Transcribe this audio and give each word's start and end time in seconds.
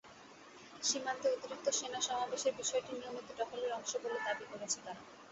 সীমান্তে 0.83 1.27
অতিরিক্ত 1.31 1.67
সেনা 1.71 1.99
সমাবেশের 2.01 2.53
বিষয়টি 2.57 2.91
নিয়মিত 2.93 3.27
টহলের 3.39 3.71
অংশ 3.73 3.91
বলে 4.03 4.19
দাবি 4.25 4.45
করেছে 4.51 4.77
তারা। 4.79 5.01